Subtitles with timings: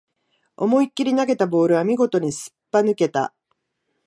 [0.57, 3.35] 思いっきり投げたボールは見事にすっぽ抜けた